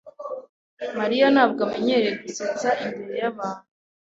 [0.99, 3.67] Mariya ntabwo amenyereye gusetsa imbere yabandi.